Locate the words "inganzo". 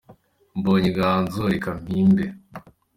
0.91-1.41